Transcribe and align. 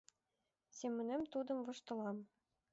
Семынем 0.77 1.21
тудым 1.33 1.59
воштылам. 1.65 2.17